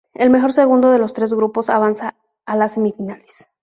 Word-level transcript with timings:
El 0.15 0.31
mejor 0.31 0.51
segundo 0.51 0.89
de 0.89 0.97
los 0.97 1.13
tres 1.13 1.31
grupos 1.31 1.69
avanza 1.69 2.15
a 2.47 2.55
las 2.55 2.71
semifinales. 2.71 3.47